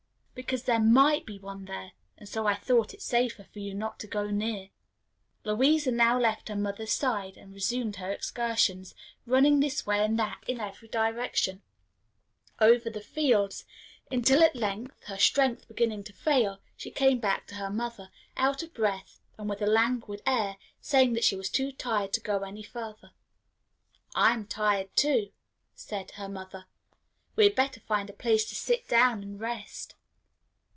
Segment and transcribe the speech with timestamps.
[0.33, 3.99] "Because there might be one there, and so I thought it safer for you not
[3.99, 4.69] to go near."
[5.43, 8.95] Louisa now left her mother's side and resumed her excursions,
[9.27, 11.61] running this way and that, in every direction,
[12.59, 13.65] over the fields,
[14.09, 18.63] until at length, her strength beginning to fail, she came back to her mother, out
[18.63, 22.39] of breath, and with a languid air, saying that she was too tired to go
[22.41, 23.11] any farther.
[24.15, 25.33] "I am tired, too,"
[25.75, 26.65] said her mother;
[27.35, 29.93] "we had better find a place to sit down to rest."